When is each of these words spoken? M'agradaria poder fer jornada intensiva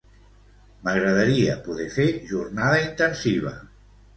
M'agradaria 0.87 1.59
poder 1.67 1.87
fer 1.99 2.09
jornada 2.33 2.81
intensiva 2.89 3.57